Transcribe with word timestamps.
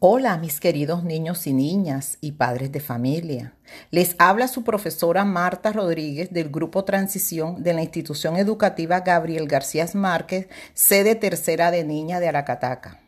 Hola 0.00 0.38
mis 0.38 0.60
queridos 0.60 1.02
niños 1.02 1.48
y 1.48 1.52
niñas 1.52 2.18
y 2.20 2.30
padres 2.30 2.70
de 2.70 2.78
familia. 2.78 3.54
Les 3.90 4.14
habla 4.20 4.46
su 4.46 4.62
profesora 4.62 5.24
Marta 5.24 5.72
Rodríguez 5.72 6.32
del 6.32 6.50
Grupo 6.50 6.84
Transición 6.84 7.64
de 7.64 7.74
la 7.74 7.82
institución 7.82 8.36
educativa 8.36 9.00
Gabriel 9.00 9.48
García 9.48 9.86
Márquez, 9.94 10.46
sede 10.72 11.16
tercera 11.16 11.72
de 11.72 11.82
Niña 11.82 12.20
de 12.20 12.28
Aracataca. 12.28 13.00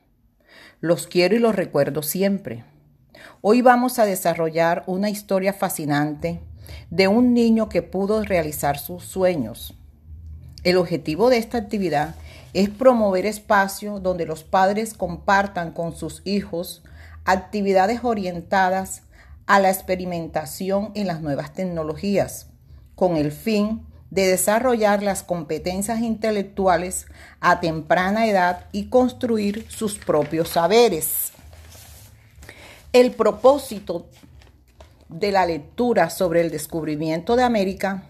Los 0.81 1.07
quiero 1.07 1.37
y 1.37 1.39
los 1.39 1.55
recuerdo 1.55 2.03
siempre. 2.03 2.65
Hoy 3.41 3.63
vamos 3.63 4.01
a 4.01 4.05
desarrollar 4.05 4.83
una 4.89 5.11
historia 5.11 5.53
fascinante 5.53 6.41
de 6.91 7.07
un 7.07 7.35
niño 7.35 7.69
que 7.69 7.83
pudo 7.83 8.25
realizar 8.25 8.81
sus 8.81 9.05
sueños. 9.05 9.77
El 10.65 10.77
objetivo 10.77 11.31
de 11.31 11.39
esta 11.39 11.57
actividad 11.57 12.17
es 12.17 12.30
promover 12.71 13.27
espacios 13.27 14.03
donde 14.03 14.27
los 14.27 14.45
padres 14.45 14.95
compartan 14.95 15.73
con 15.73 15.95
sus 15.95 16.23
hijos 16.25 16.83
actividades 17.25 18.01
orientadas 18.03 19.03
a 19.47 19.61
la 19.61 19.71
experimentación 19.71 20.91
en 20.95 21.07
las 21.07 21.21
nuevas 21.21 21.53
tecnologías, 21.53 22.49
con 22.95 23.17
el 23.17 23.33
fin 23.33 23.87
de 24.11 24.27
desarrollar 24.27 25.03
las 25.03 25.23
competencias 25.23 26.01
intelectuales 26.01 27.07
a 27.41 27.61
temprana 27.61 28.27
edad 28.27 28.67
y 28.73 28.87
construir 28.87 29.67
sus 29.69 29.99
propios 29.99 30.51
saberes. 30.51 31.33
El 32.93 33.13
propósito 33.13 34.09
de 35.09 35.31
la 35.31 35.47
lectura 35.47 36.11
sobre 36.11 36.41
el 36.41 36.51
descubrimiento 36.51 37.37
de 37.37 37.45
América 37.45 38.05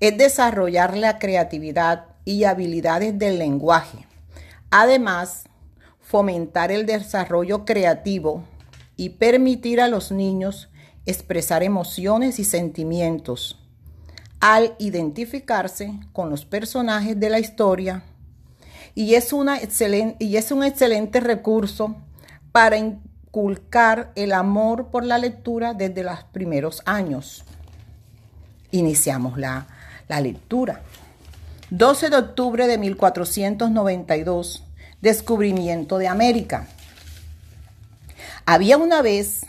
es 0.00 0.16
desarrollar 0.18 0.96
la 0.96 1.18
creatividad 1.18 2.13
y 2.24 2.44
habilidades 2.44 3.18
del 3.18 3.38
lenguaje. 3.38 4.06
Además, 4.70 5.44
fomentar 6.00 6.70
el 6.70 6.86
desarrollo 6.86 7.64
creativo 7.64 8.44
y 8.96 9.10
permitir 9.10 9.80
a 9.80 9.88
los 9.88 10.12
niños 10.12 10.68
expresar 11.06 11.62
emociones 11.62 12.38
y 12.38 12.44
sentimientos 12.44 13.58
al 14.40 14.74
identificarse 14.78 15.94
con 16.12 16.30
los 16.30 16.44
personajes 16.44 17.18
de 17.18 17.30
la 17.30 17.38
historia 17.38 18.04
y 18.94 19.14
es, 19.14 19.32
una 19.32 19.58
y 20.18 20.36
es 20.36 20.52
un 20.52 20.62
excelente 20.62 21.20
recurso 21.20 21.96
para 22.52 22.76
inculcar 22.76 24.12
el 24.14 24.32
amor 24.32 24.88
por 24.88 25.04
la 25.04 25.18
lectura 25.18 25.74
desde 25.74 26.04
los 26.04 26.22
primeros 26.24 26.82
años. 26.84 27.44
Iniciamos 28.70 29.38
la, 29.38 29.66
la 30.08 30.20
lectura. 30.20 30.82
12 31.70 32.10
de 32.10 32.16
octubre 32.16 32.66
de 32.66 32.76
1492, 32.76 34.64
descubrimiento 35.00 35.96
de 35.96 36.08
América. 36.08 36.68
Había 38.44 38.76
una 38.76 39.00
vez 39.00 39.46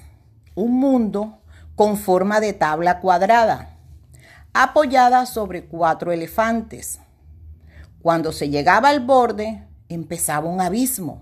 un 0.55 0.79
mundo 0.79 1.39
con 1.75 1.97
forma 1.97 2.39
de 2.39 2.53
tabla 2.53 3.01
cuadrada, 3.01 3.75
apoyada 4.53 5.25
sobre 5.25 5.65
cuatro 5.65 6.13
elefantes. 6.13 7.01
Cuando 8.01 8.31
se 8.31 8.49
llegaba 8.49 8.89
al 8.89 9.01
borde, 9.01 9.67
empezaba 9.89 10.47
un 10.47 10.61
abismo, 10.61 11.21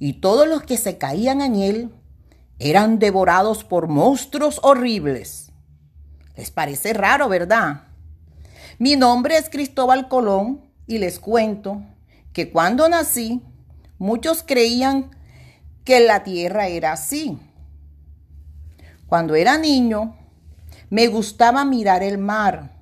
y 0.00 0.14
todos 0.14 0.48
los 0.48 0.64
que 0.64 0.78
se 0.78 0.98
caían 0.98 1.42
en 1.42 1.54
él 1.54 1.94
eran 2.58 2.98
devorados 2.98 3.62
por 3.62 3.86
monstruos 3.86 4.58
horribles. 4.64 5.52
Les 6.36 6.50
parece 6.50 6.92
raro, 6.92 7.28
¿verdad? 7.28 7.87
Mi 8.80 8.94
nombre 8.94 9.36
es 9.36 9.50
Cristóbal 9.50 10.06
Colón 10.06 10.60
y 10.86 10.98
les 10.98 11.18
cuento 11.18 11.82
que 12.32 12.52
cuando 12.52 12.88
nací, 12.88 13.42
muchos 13.98 14.44
creían 14.44 15.10
que 15.82 15.98
la 15.98 16.22
tierra 16.22 16.68
era 16.68 16.92
así. 16.92 17.40
Cuando 19.08 19.34
era 19.34 19.58
niño, 19.58 20.16
me 20.90 21.08
gustaba 21.08 21.64
mirar 21.64 22.04
el 22.04 22.18
mar 22.18 22.76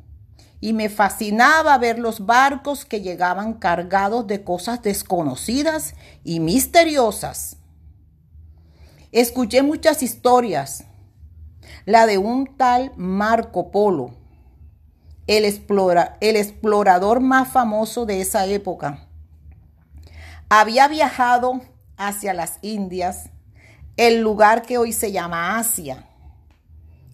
y 0.61 0.75
me 0.75 0.91
fascinaba 0.91 1.79
ver 1.79 1.99
los 1.99 2.27
barcos 2.27 2.85
que 2.85 3.01
llegaban 3.01 3.55
cargados 3.55 4.27
de 4.27 4.45
cosas 4.45 4.83
desconocidas 4.83 5.95
y 6.23 6.41
misteriosas. 6.41 7.57
Escuché 9.13 9.63
muchas 9.63 10.03
historias, 10.03 10.85
la 11.87 12.05
de 12.05 12.19
un 12.19 12.55
tal 12.59 12.93
Marco 12.97 13.71
Polo, 13.71 14.26
el, 15.27 15.45
explorador 15.45 17.21
más 17.21 17.49
famoso 17.49 18.07
de 18.07 18.21
esa 18.21 18.47
época. 18.47 19.07
Había 20.49 20.87
viajado 20.89 21.61
hacia 21.97 22.33
las 22.33 22.59
Indias, 22.63 23.31
el 23.97 24.21
lugar 24.21 24.63
que 24.63 24.79
hoy 24.79 24.93
se 24.93 25.11
llama 25.11 25.59
Asia. 25.59 26.07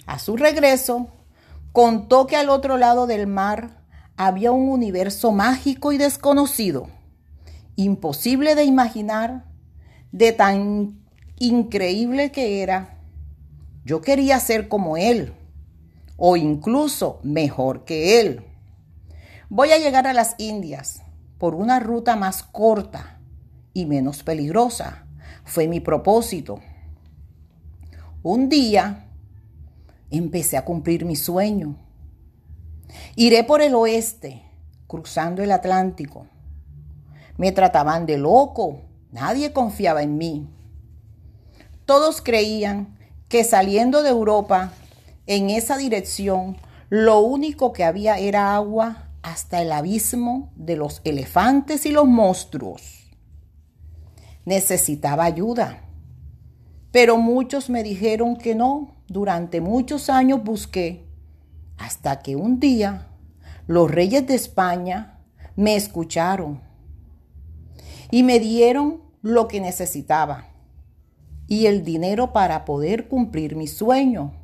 A 0.06 0.18
su 0.18 0.36
regreso, 0.36 1.08
contó 1.72 2.26
que 2.26 2.36
al 2.36 2.50
otro 2.50 2.76
lado 2.76 3.06
del 3.06 3.26
mar 3.26 3.80
había 4.16 4.52
un 4.52 4.68
universo 4.68 5.32
mágico 5.32 5.92
y 5.92 5.98
desconocido, 5.98 6.88
imposible 7.76 8.54
de 8.54 8.64
imaginar, 8.64 9.46
de 10.10 10.32
tan 10.32 11.00
increíble 11.38 12.30
que 12.30 12.62
era. 12.62 12.98
Yo 13.84 14.02
quería 14.02 14.38
ser 14.38 14.68
como 14.68 14.98
él 14.98 15.34
o 16.16 16.36
incluso 16.36 17.20
mejor 17.22 17.84
que 17.84 18.20
él. 18.20 18.44
Voy 19.48 19.72
a 19.72 19.78
llegar 19.78 20.06
a 20.06 20.12
las 20.12 20.34
Indias 20.38 21.02
por 21.38 21.54
una 21.54 21.80
ruta 21.80 22.16
más 22.16 22.42
corta 22.42 23.20
y 23.74 23.86
menos 23.86 24.22
peligrosa. 24.22 25.06
Fue 25.44 25.68
mi 25.68 25.80
propósito. 25.80 26.60
Un 28.22 28.48
día 28.48 29.06
empecé 30.10 30.56
a 30.56 30.64
cumplir 30.64 31.04
mi 31.04 31.16
sueño. 31.16 31.76
Iré 33.16 33.44
por 33.44 33.62
el 33.62 33.74
oeste, 33.74 34.42
cruzando 34.86 35.42
el 35.42 35.50
Atlántico. 35.50 36.26
Me 37.36 37.50
trataban 37.50 38.06
de 38.06 38.18
loco, 38.18 38.82
nadie 39.10 39.52
confiaba 39.52 40.02
en 40.02 40.16
mí. 40.18 40.48
Todos 41.86 42.22
creían 42.22 42.96
que 43.28 43.42
saliendo 43.42 44.02
de 44.02 44.10
Europa 44.10 44.72
en 45.26 45.50
esa 45.50 45.76
dirección, 45.76 46.56
lo 46.88 47.20
único 47.20 47.72
que 47.72 47.84
había 47.84 48.18
era 48.18 48.54
agua 48.54 49.08
hasta 49.22 49.62
el 49.62 49.72
abismo 49.72 50.52
de 50.56 50.76
los 50.76 51.00
elefantes 51.04 51.86
y 51.86 51.90
los 51.92 52.06
monstruos. 52.06 53.14
Necesitaba 54.44 55.24
ayuda, 55.24 55.84
pero 56.90 57.16
muchos 57.16 57.70
me 57.70 57.82
dijeron 57.82 58.36
que 58.36 58.54
no. 58.54 58.96
Durante 59.08 59.60
muchos 59.60 60.08
años 60.08 60.42
busqué, 60.42 61.06
hasta 61.76 62.20
que 62.20 62.34
un 62.34 62.60
día 62.60 63.08
los 63.66 63.90
reyes 63.90 64.26
de 64.26 64.34
España 64.34 65.18
me 65.54 65.76
escucharon 65.76 66.60
y 68.10 68.22
me 68.22 68.40
dieron 68.40 69.02
lo 69.20 69.48
que 69.48 69.60
necesitaba 69.60 70.48
y 71.46 71.66
el 71.66 71.84
dinero 71.84 72.32
para 72.32 72.64
poder 72.64 73.08
cumplir 73.08 73.56
mi 73.56 73.66
sueño. 73.66 74.41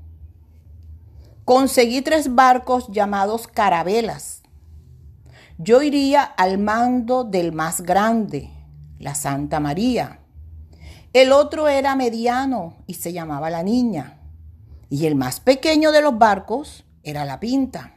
Conseguí 1.48 2.03
tres 2.03 2.34
barcos 2.34 2.88
llamados 2.88 3.47
carabelas. 3.47 4.42
Yo 5.56 5.81
iría 5.81 6.22
al 6.22 6.59
mando 6.59 7.25
del 7.25 7.53
más 7.53 7.81
grande, 7.81 8.50
la 8.98 9.14
Santa 9.14 9.58
María. 9.58 10.20
El 11.14 11.32
otro 11.32 11.66
era 11.66 11.97
mediano 11.97 12.76
y 12.87 12.92
se 12.92 13.14
llamaba 13.14 13.48
la 13.48 13.62
Niña. 13.62 14.20
Y 14.91 15.06
el 15.06 15.14
más 15.14 15.41
pequeño 15.41 15.91
de 15.91 16.03
los 16.03 16.19
barcos 16.19 16.84
era 17.03 17.25
la 17.25 17.41
Pinta. 17.41 17.94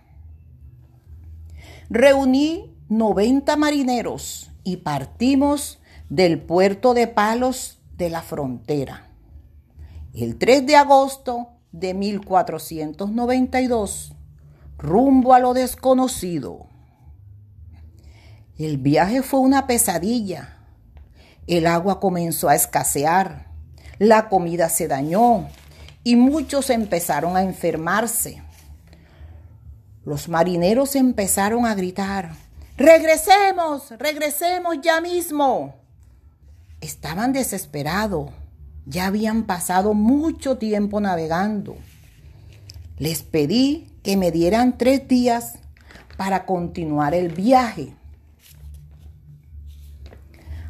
Reuní 1.90 2.74
90 2.88 3.58
marineros 3.58 4.50
y 4.64 4.78
partimos 4.78 5.82
del 6.08 6.42
puerto 6.42 6.94
de 6.94 7.08
Palos 7.08 7.82
de 7.98 8.10
la 8.10 8.22
frontera. 8.22 9.10
El 10.14 10.38
3 10.38 10.66
de 10.66 10.78
agosto 10.78 11.50
de 11.72 11.94
1492, 11.94 14.14
rumbo 14.78 15.34
a 15.34 15.40
lo 15.40 15.54
desconocido. 15.54 16.68
El 18.58 18.78
viaje 18.78 19.24
fue 19.24 19.40
una 19.40 19.68
pesadilla. 19.68 20.58
El 21.48 21.66
agua 21.66 22.00
comenzó 22.00 22.50
a 22.50 22.56
escasear, 22.56 23.48
la 23.98 24.30
comida 24.30 24.70
se 24.70 24.88
dañó 24.88 25.48
y 26.04 26.16
muchos 26.16 26.70
empezaron 26.70 27.36
a 27.36 27.42
enfermarse. 27.42 28.44
Los 30.04 30.30
marineros 30.30 30.96
empezaron 30.96 31.66
a 31.66 31.74
gritar, 31.76 32.34
regresemos, 32.78 33.92
regresemos 33.98 34.78
ya 34.82 35.02
mismo. 35.02 35.76
Estaban 36.82 37.34
desesperados 37.34 38.30
ya 38.86 39.08
habían 39.08 39.44
pasado 39.44 39.94
mucho 39.94 40.58
tiempo 40.58 41.00
navegando. 41.00 41.78
Les 42.98 43.24
pedí 43.24 43.90
que 44.04 44.18
me 44.18 44.32
dieran 44.32 44.78
tres 44.78 45.08
días 45.08 45.56
para 46.18 46.46
continuar 46.46 47.14
el 47.14 47.30
viaje. 47.30 47.96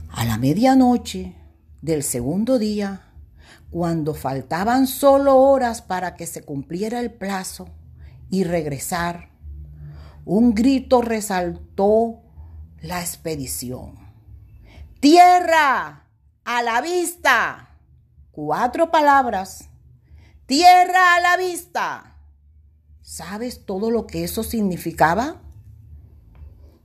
A 0.10 0.26
la 0.26 0.38
medianoche 0.38 1.36
del 1.82 2.04
segundo 2.04 2.60
día, 2.60 3.02
cuando 3.70 4.14
faltaban 4.14 4.88
solo 4.88 5.38
horas 5.38 5.82
para 5.82 6.16
que 6.16 6.28
se 6.28 6.44
cumpliera 6.44 7.00
el 7.00 7.12
plazo 7.12 7.70
y 8.30 8.44
regresar, 8.44 9.30
un 10.26 10.54
grito 10.54 11.02
resaltó 11.02 12.22
la 12.82 13.00
expedición. 13.02 13.96
Tierra, 15.00 16.08
a 16.44 16.62
la 16.62 16.82
vista. 16.82 17.71
Cuatro 18.32 18.92
palabras. 18.92 19.68
Tierra 20.46 21.16
a 21.18 21.20
la 21.20 21.36
vista. 21.36 22.16
¿Sabes 23.02 23.66
todo 23.66 23.92
lo 23.92 24.08
que 24.08 24.24
eso 24.24 24.44
significaba? 24.44 25.42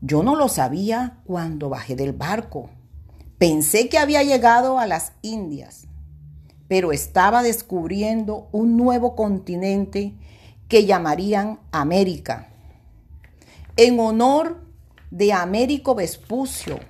Yo 0.00 0.24
no 0.24 0.34
lo 0.34 0.48
sabía 0.48 1.20
cuando 1.24 1.68
bajé 1.68 1.94
del 1.94 2.12
barco. 2.12 2.70
Pensé 3.38 3.88
que 3.88 3.96
había 3.96 4.24
llegado 4.24 4.80
a 4.80 4.88
las 4.88 5.12
Indias, 5.22 5.86
pero 6.66 6.90
estaba 6.90 7.44
descubriendo 7.44 8.48
un 8.50 8.76
nuevo 8.76 9.14
continente 9.14 10.14
que 10.66 10.84
llamarían 10.84 11.60
América, 11.70 12.48
en 13.76 14.00
honor 14.00 14.66
de 15.12 15.32
Américo 15.32 15.94
Vespucio, 15.94 16.80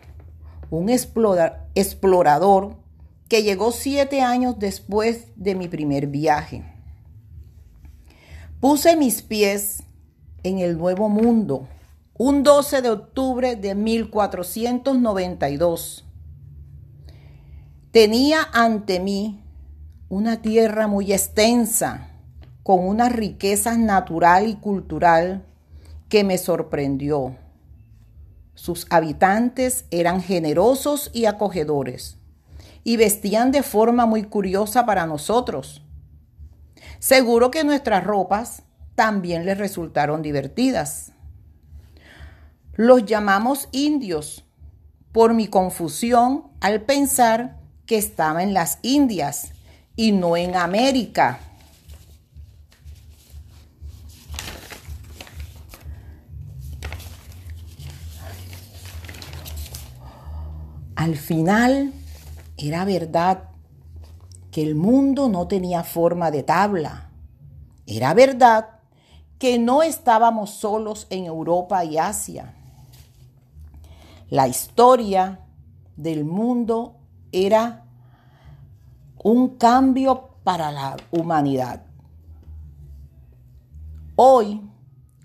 un 0.71 0.89
explorador 0.89 2.86
que 3.29 3.43
llegó 3.43 3.73
siete 3.73 4.23
años 4.23 4.59
después 4.59 5.27
de 5.37 5.55
mi 5.55 5.69
primer 5.69 6.07
viaje. 6.07 6.65
Puse 8.61 8.97
mis 8.97 9.21
pies 9.23 9.83
en 10.43 10.59
el 10.59 10.79
Nuevo 10.79 11.09
Mundo 11.09 11.69
un 12.19 12.43
12 12.43 12.83
de 12.83 12.91
octubre 12.91 13.57
de 13.57 13.75
1492 13.75 16.07
Tenía 17.97 18.47
ante 18.53 19.01
mí 19.01 19.43
una 20.11 20.43
tierra 20.43 20.87
muy 20.87 21.15
extensa, 21.15 22.11
con 22.63 22.87
una 22.87 23.09
riqueza 23.09 23.79
natural 23.79 24.49
y 24.49 24.57
cultural 24.57 25.47
que 26.11 26.23
me 26.23 26.37
sorprendió. 26.37 27.39
Sus 28.53 28.87
habitantes 28.91 29.87
eran 29.91 30.21
generosos 30.21 31.11
y 31.15 31.25
acogedores 31.25 32.16
y 32.87 32.97
vestían 32.97 33.51
de 33.51 33.65
forma 33.65 34.07
muy 34.07 34.23
curiosa 34.23 34.87
para 34.87 35.07
nosotros. 35.07 35.83
Seguro 37.01 37.51
que 37.51 37.65
nuestras 37.65 38.05
ropas 38.05 38.63
también 38.95 39.45
les 39.45 39.59
resultaron 39.59 40.23
divertidas. 40.23 41.11
Los 42.75 43.05
llamamos 43.05 43.69
indios 43.73 44.45
por 45.11 45.35
mi 45.35 45.49
confusión 45.49 46.45
al 46.61 46.83
pensar 46.83 47.59
que 47.87 47.99
estaba 47.99 48.45
en 48.45 48.55
las 48.55 48.79
Indias 48.83 49.51
y 49.97 50.13
no 50.13 50.37
en 50.37 50.55
América. 50.55 51.41
Al 60.95 61.17
final 61.17 61.93
era 62.57 62.85
verdad 62.85 63.51
que 64.51 64.63
el 64.63 64.75
mundo 64.75 65.29
no 65.29 65.49
tenía 65.49 65.85
forma 65.85 66.31
de 66.31 66.43
tabla. 66.43 67.11
Era 67.87 68.15
verdad 68.15 68.81
que 69.39 69.59
no 69.59 69.83
estábamos 69.83 70.51
solos 70.51 71.07
en 71.11 71.27
Europa 71.27 71.85
y 71.85 71.99
Asia. 71.99 72.55
La 74.31 74.49
historia 74.49 75.41
del 75.97 76.25
mundo 76.25 76.97
era 77.33 77.85
un 79.23 79.57
cambio 79.57 80.31
para 80.43 80.71
la 80.71 80.97
humanidad. 81.11 81.83
Hoy, 84.17 84.63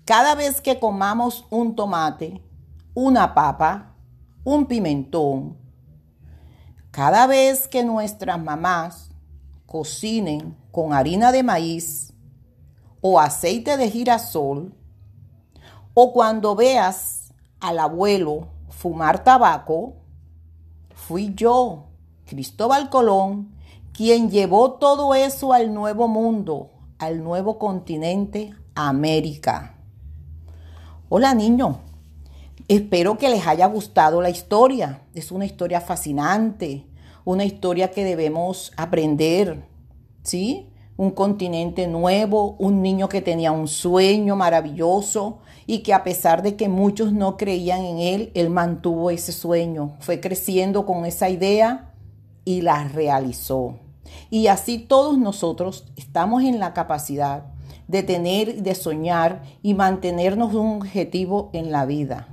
cada 0.04 0.34
vez 0.34 0.60
que 0.60 0.78
comamos 0.78 1.46
un 1.48 1.74
tomate, 1.74 2.42
una 2.94 3.32
papa, 3.32 3.94
un 4.44 4.66
pimentón, 4.66 5.61
cada 6.92 7.26
vez 7.26 7.68
que 7.68 7.84
nuestras 7.84 8.38
mamás 8.38 9.10
cocinen 9.64 10.54
con 10.70 10.92
harina 10.92 11.32
de 11.32 11.42
maíz 11.42 12.12
o 13.00 13.18
aceite 13.18 13.78
de 13.78 13.90
girasol, 13.90 14.74
o 15.94 16.12
cuando 16.12 16.54
veas 16.54 17.32
al 17.60 17.78
abuelo 17.78 18.48
fumar 18.68 19.24
tabaco, 19.24 19.94
fui 20.94 21.32
yo 21.34 21.84
Cristóbal 22.26 22.90
Colón, 22.90 23.54
quien 23.94 24.30
llevó 24.30 24.72
todo 24.74 25.14
eso 25.14 25.54
al 25.54 25.72
nuevo 25.72 26.08
mundo, 26.08 26.72
al 26.98 27.24
nuevo 27.24 27.58
continente, 27.58 28.54
América. 28.74 29.76
Hola 31.08 31.32
niños, 31.34 31.76
espero 32.68 33.18
que 33.18 33.28
les 33.28 33.46
haya 33.46 33.66
gustado 33.66 34.20
la 34.22 34.30
historia. 34.30 35.02
Es 35.14 35.32
una 35.32 35.44
historia 35.44 35.80
fascinante, 35.80 36.86
una 37.24 37.44
historia 37.44 37.90
que 37.90 38.04
debemos 38.04 38.72
aprender, 38.76 39.64
¿sí? 40.22 40.68
Un 40.96 41.10
continente 41.10 41.86
nuevo, 41.86 42.56
un 42.58 42.82
niño 42.82 43.08
que 43.08 43.22
tenía 43.22 43.52
un 43.52 43.68
sueño 43.68 44.36
maravilloso 44.36 45.40
y 45.66 45.78
que 45.78 45.94
a 45.94 46.04
pesar 46.04 46.42
de 46.42 46.56
que 46.56 46.68
muchos 46.68 47.12
no 47.12 47.36
creían 47.36 47.82
en 47.84 47.98
él, 47.98 48.30
él 48.34 48.50
mantuvo 48.50 49.10
ese 49.10 49.32
sueño, 49.32 49.96
fue 50.00 50.20
creciendo 50.20 50.84
con 50.84 51.06
esa 51.06 51.28
idea 51.28 51.94
y 52.44 52.62
la 52.62 52.84
realizó. 52.88 53.78
Y 54.30 54.48
así 54.48 54.78
todos 54.78 55.18
nosotros 55.18 55.86
estamos 55.96 56.42
en 56.42 56.58
la 56.58 56.74
capacidad 56.74 57.46
de 57.88 58.02
tener, 58.02 58.62
de 58.62 58.74
soñar 58.74 59.42
y 59.62 59.74
mantenernos 59.74 60.54
un 60.54 60.76
objetivo 60.76 61.50
en 61.52 61.70
la 61.72 61.84
vida. 61.86 62.31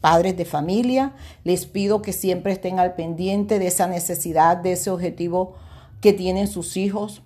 Padres 0.00 0.36
de 0.36 0.44
familia, 0.44 1.14
les 1.44 1.66
pido 1.66 2.00
que 2.00 2.12
siempre 2.12 2.52
estén 2.52 2.78
al 2.78 2.94
pendiente 2.94 3.58
de 3.58 3.66
esa 3.66 3.86
necesidad, 3.86 4.56
de 4.56 4.72
ese 4.72 4.90
objetivo 4.90 5.56
que 6.00 6.12
tienen 6.12 6.48
sus 6.48 6.76
hijos, 6.76 7.22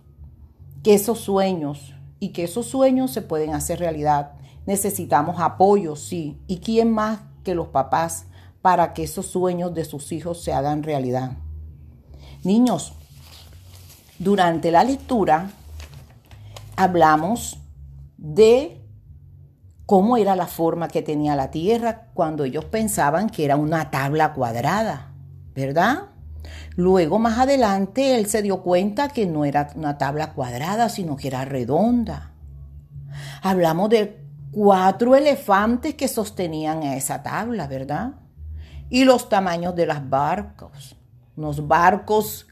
que 0.82 0.94
esos 0.94 1.20
sueños 1.20 1.94
y 2.18 2.30
que 2.30 2.44
esos 2.44 2.66
sueños 2.66 3.12
se 3.12 3.22
pueden 3.22 3.54
hacer 3.54 3.78
realidad. 3.78 4.32
Necesitamos 4.66 5.40
apoyo, 5.40 5.94
sí. 5.94 6.40
¿Y 6.46 6.58
quién 6.58 6.90
más 6.90 7.20
que 7.44 7.54
los 7.54 7.68
papás 7.68 8.26
para 8.62 8.92
que 8.92 9.04
esos 9.04 9.26
sueños 9.26 9.74
de 9.74 9.84
sus 9.84 10.10
hijos 10.10 10.42
se 10.42 10.52
hagan 10.52 10.82
realidad? 10.82 11.32
Niños, 12.42 12.94
durante 14.18 14.70
la 14.70 14.84
lectura 14.84 15.50
hablamos 16.76 17.58
de 18.16 18.83
cómo 19.86 20.16
era 20.16 20.36
la 20.36 20.46
forma 20.46 20.88
que 20.88 21.02
tenía 21.02 21.36
la 21.36 21.50
Tierra 21.50 22.08
cuando 22.14 22.44
ellos 22.44 22.64
pensaban 22.64 23.30
que 23.30 23.44
era 23.44 23.56
una 23.56 23.90
tabla 23.90 24.32
cuadrada, 24.32 25.12
¿verdad? 25.54 26.10
Luego 26.76 27.18
más 27.18 27.38
adelante 27.38 28.16
él 28.16 28.26
se 28.26 28.42
dio 28.42 28.62
cuenta 28.62 29.08
que 29.08 29.26
no 29.26 29.44
era 29.44 29.70
una 29.76 29.98
tabla 29.98 30.32
cuadrada, 30.32 30.88
sino 30.88 31.16
que 31.16 31.28
era 31.28 31.44
redonda. 31.44 32.32
Hablamos 33.42 33.90
de 33.90 34.24
cuatro 34.50 35.14
elefantes 35.16 35.94
que 35.94 36.08
sostenían 36.08 36.82
esa 36.82 37.22
tabla, 37.22 37.66
¿verdad? 37.66 38.14
Y 38.90 39.04
los 39.04 39.28
tamaños 39.28 39.74
de 39.74 39.86
las 39.86 40.08
barcos 40.08 40.96
unos 41.36 41.66
barcos 41.66 42.46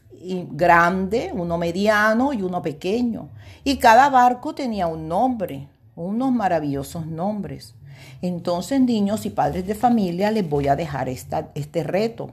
grandes, 0.51 1.31
uno 1.33 1.57
mediano 1.57 2.33
y 2.33 2.41
uno 2.41 2.61
pequeño. 2.61 3.29
Y 3.63 3.77
cada 3.77 4.09
barco 4.09 4.53
tenía 4.55 4.87
un 4.87 5.07
nombre, 5.07 5.67
unos 5.95 6.31
maravillosos 6.31 7.07
nombres. 7.07 7.75
Entonces, 8.21 8.81
niños 8.81 9.25
y 9.25 9.29
padres 9.29 9.67
de 9.67 9.75
familia, 9.75 10.31
les 10.31 10.47
voy 10.47 10.67
a 10.67 10.75
dejar 10.75 11.09
este 11.09 11.83
reto. 11.83 12.31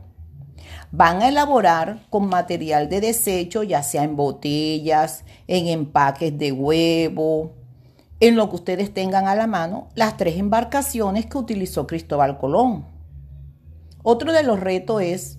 Van 0.92 1.22
a 1.22 1.28
elaborar 1.28 2.00
con 2.10 2.28
material 2.28 2.88
de 2.88 3.00
desecho, 3.00 3.62
ya 3.62 3.82
sea 3.82 4.04
en 4.04 4.16
botellas, 4.16 5.24
en 5.46 5.68
empaques 5.68 6.36
de 6.36 6.52
huevo, 6.52 7.52
en 8.20 8.36
lo 8.36 8.48
que 8.50 8.56
ustedes 8.56 8.92
tengan 8.92 9.26
a 9.28 9.34
la 9.34 9.46
mano, 9.46 9.88
las 9.94 10.16
tres 10.16 10.36
embarcaciones 10.36 11.26
que 11.26 11.38
utilizó 11.38 11.86
Cristóbal 11.86 12.38
Colón. 12.38 12.84
Otro 14.02 14.32
de 14.32 14.42
los 14.42 14.60
retos 14.60 15.02
es 15.02 15.38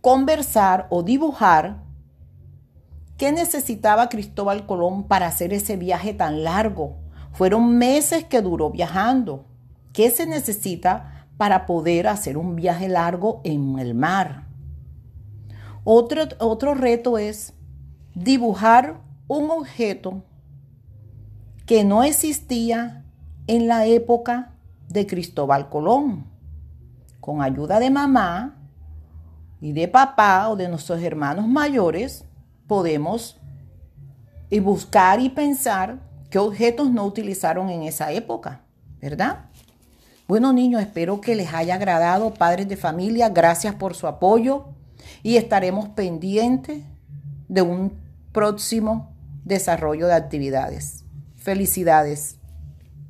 conversar 0.00 0.86
o 0.90 1.02
dibujar 1.02 1.85
qué 3.16 3.32
necesitaba 3.32 4.08
Cristóbal 4.08 4.66
Colón 4.66 5.04
para 5.04 5.26
hacer 5.26 5.52
ese 5.52 5.76
viaje 5.76 6.14
tan 6.14 6.44
largo. 6.44 6.96
Fueron 7.32 7.76
meses 7.76 8.24
que 8.24 8.42
duró 8.42 8.70
viajando. 8.70 9.46
¿Qué 9.92 10.10
se 10.10 10.26
necesita 10.26 11.26
para 11.36 11.66
poder 11.66 12.06
hacer 12.08 12.36
un 12.36 12.56
viaje 12.56 12.88
largo 12.88 13.40
en 13.44 13.78
el 13.78 13.94
mar? 13.94 14.46
Otro, 15.84 16.22
otro 16.38 16.74
reto 16.74 17.18
es 17.18 17.54
dibujar 18.14 19.00
un 19.28 19.50
objeto 19.50 20.22
que 21.66 21.84
no 21.84 22.02
existía 22.02 23.04
en 23.46 23.66
la 23.68 23.86
época 23.86 24.54
de 24.88 25.06
Cristóbal 25.06 25.68
Colón. 25.68 26.26
Con 27.20 27.42
ayuda 27.42 27.80
de 27.80 27.90
mamá, 27.90 28.56
y 29.60 29.72
de 29.72 29.88
papá 29.88 30.48
o 30.48 30.56
de 30.56 30.68
nuestros 30.68 31.02
hermanos 31.02 31.46
mayores, 31.48 32.24
podemos 32.66 33.40
y 34.50 34.60
buscar 34.60 35.20
y 35.20 35.28
pensar 35.28 35.98
qué 36.30 36.38
objetos 36.38 36.90
no 36.90 37.04
utilizaron 37.04 37.70
en 37.70 37.82
esa 37.82 38.12
época, 38.12 38.62
¿verdad? 39.00 39.46
Bueno, 40.28 40.52
niños, 40.52 40.82
espero 40.82 41.20
que 41.20 41.36
les 41.36 41.54
haya 41.54 41.76
agradado, 41.76 42.34
padres 42.34 42.68
de 42.68 42.76
familia, 42.76 43.28
gracias 43.28 43.74
por 43.74 43.94
su 43.94 44.06
apoyo 44.06 44.66
y 45.22 45.36
estaremos 45.36 45.88
pendientes 45.90 46.82
de 47.48 47.62
un 47.62 47.92
próximo 48.32 49.14
desarrollo 49.44 50.08
de 50.08 50.14
actividades. 50.14 51.04
Felicidades. 51.36 52.35